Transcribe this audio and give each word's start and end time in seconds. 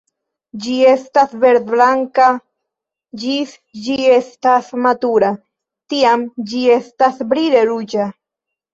Ĝi 0.61 0.77
estas 0.91 1.35
verd-blanka 1.43 2.29
ĝis 3.25 3.55
ĝi 3.85 3.99
estas 4.17 4.75
matura, 4.89 5.33
tiam 5.95 6.29
ĝi 6.51 6.67
estas 6.81 7.25
brile 7.33 7.67
ruĝa. 7.75 8.15